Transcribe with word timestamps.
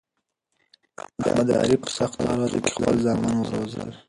محمد 1.17 1.47
عارف 1.57 1.79
په 1.83 1.89
سختو 1.97 2.27
حالاتو 2.29 2.59
کی 2.63 2.69
خپل 2.75 2.95
زامن 3.05 3.33
وروزل 3.39 3.89